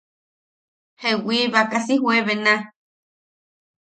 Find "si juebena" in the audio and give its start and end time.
1.85-2.53